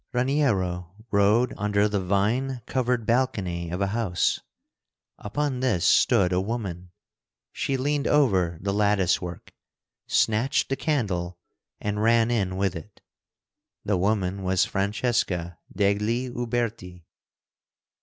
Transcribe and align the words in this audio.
Raniero 0.13 0.95
rode 1.11 1.53
under 1.57 1.87
the 1.87 1.99
vine 2.03 2.63
covered 2.65 3.05
balcony 3.05 3.69
of 3.69 3.81
a 3.81 3.85
house. 3.93 4.39
Upon 5.19 5.59
this 5.59 5.85
stood 5.85 6.33
a 6.33 6.41
woman. 6.41 6.89
She 7.51 7.77
leaned 7.77 8.07
over 8.07 8.57
the 8.61 8.73
lattice 8.73 9.21
work, 9.21 9.53
snatched 10.07 10.69
the 10.69 10.75
candle, 10.75 11.37
and 11.79 12.01
ran 12.01 12.31
in 12.31 12.57
with 12.57 12.75
it. 12.75 12.99
The 13.85 13.95
woman 13.95 14.41
was 14.41 14.65
Francesca 14.65 15.59
degli 15.71 16.31
Uberti. 16.31 17.03